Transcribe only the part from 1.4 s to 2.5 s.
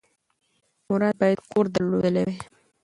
کور درلودلی وای.